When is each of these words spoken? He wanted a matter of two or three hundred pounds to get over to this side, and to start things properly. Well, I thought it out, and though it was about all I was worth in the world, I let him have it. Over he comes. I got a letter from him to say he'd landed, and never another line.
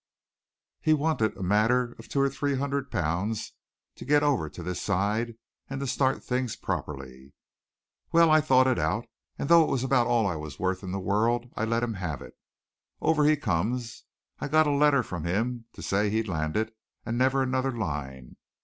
He 0.81 0.93
wanted 0.95 1.37
a 1.37 1.43
matter 1.43 1.95
of 1.99 2.09
two 2.09 2.19
or 2.19 2.27
three 2.31 2.55
hundred 2.55 2.89
pounds 2.89 3.53
to 3.97 4.03
get 4.03 4.23
over 4.23 4.49
to 4.49 4.63
this 4.63 4.81
side, 4.81 5.35
and 5.69 5.79
to 5.79 5.85
start 5.85 6.23
things 6.23 6.55
properly. 6.55 7.33
Well, 8.11 8.31
I 8.31 8.41
thought 8.41 8.65
it 8.65 8.79
out, 8.79 9.05
and 9.37 9.47
though 9.47 9.63
it 9.63 9.69
was 9.69 9.83
about 9.83 10.07
all 10.07 10.25
I 10.25 10.37
was 10.37 10.57
worth 10.59 10.81
in 10.81 10.91
the 10.91 10.99
world, 10.99 11.51
I 11.55 11.65
let 11.65 11.83
him 11.83 11.93
have 11.93 12.19
it. 12.23 12.35
Over 12.99 13.25
he 13.25 13.35
comes. 13.37 14.05
I 14.39 14.47
got 14.47 14.65
a 14.65 14.71
letter 14.71 15.03
from 15.03 15.23
him 15.23 15.65
to 15.73 15.83
say 15.83 16.09
he'd 16.09 16.27
landed, 16.27 16.71
and 17.05 17.15
never 17.15 17.43
another 17.43 17.69
line. 17.71 18.37